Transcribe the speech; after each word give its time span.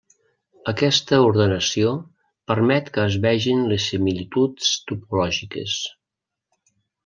Aquesta 0.71 1.19
ordenació 1.25 1.91
permet 2.53 2.89
que 2.97 3.05
es 3.11 3.19
vegin 3.27 3.61
les 3.75 3.87
similituds 3.93 4.73
topològiques. 4.93 5.79